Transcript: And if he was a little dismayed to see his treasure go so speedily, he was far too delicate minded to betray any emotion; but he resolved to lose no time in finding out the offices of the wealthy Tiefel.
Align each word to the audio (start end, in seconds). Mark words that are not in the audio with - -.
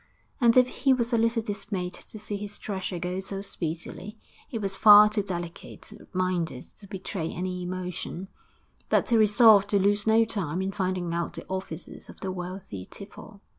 And 0.39 0.57
if 0.57 0.67
he 0.67 0.93
was 0.93 1.13
a 1.13 1.17
little 1.19 1.43
dismayed 1.43 1.93
to 1.93 2.17
see 2.17 2.35
his 2.35 2.57
treasure 2.57 2.97
go 2.97 3.19
so 3.19 3.41
speedily, 3.41 4.17
he 4.47 4.57
was 4.57 4.75
far 4.75 5.07
too 5.09 5.21
delicate 5.21 5.91
minded 6.11 6.63
to 6.79 6.87
betray 6.87 7.29
any 7.29 7.61
emotion; 7.61 8.27
but 8.89 9.11
he 9.11 9.15
resolved 9.17 9.69
to 9.69 9.79
lose 9.79 10.07
no 10.07 10.25
time 10.25 10.59
in 10.59 10.71
finding 10.71 11.13
out 11.13 11.33
the 11.35 11.45
offices 11.49 12.09
of 12.09 12.19
the 12.21 12.31
wealthy 12.31 12.83
Tiefel. 12.83 13.41